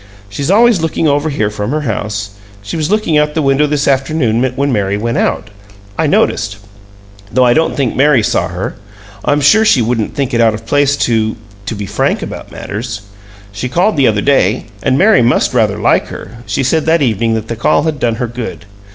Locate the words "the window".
3.35-3.67